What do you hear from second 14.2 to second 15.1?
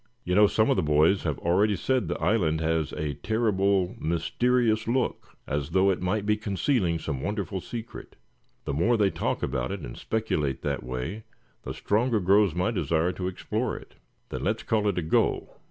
"Then let's call it a